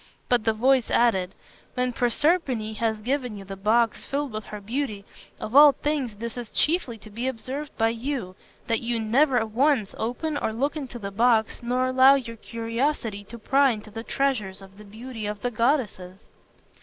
But 0.29 0.45
the 0.45 0.53
voice 0.53 0.89
added, 0.89 1.35
"When 1.75 1.93
Proserpine 1.93 2.73
has 2.77 3.01
given 3.01 3.37
you 3.37 3.45
the 3.45 3.55
box 3.55 4.03
filled 4.03 4.31
with 4.31 4.45
her 4.45 4.59
beauty, 4.59 5.05
of 5.39 5.55
all 5.55 5.73
things 5.73 6.15
this 6.15 6.37
is 6.39 6.51
chiefly 6.51 6.97
to 6.97 7.11
be 7.11 7.27
observed 7.27 7.77
by 7.77 7.89
you, 7.89 8.35
that 8.65 8.79
you 8.79 8.99
never 8.99 9.45
once 9.45 9.93
open 9.99 10.37
or 10.39 10.53
look 10.53 10.75
into 10.75 10.97
the 10.97 11.11
box 11.11 11.61
nor 11.61 11.85
allow 11.85 12.15
your 12.15 12.37
curiosity 12.37 13.23
to 13.25 13.37
pry 13.37 13.73
into 13.73 13.91
the 13.91 14.01
treasure 14.03 14.49
of 14.49 14.79
the 14.79 14.83
beauty 14.85 15.27
of 15.27 15.41
the 15.43 15.51
goddesses." 15.51 16.25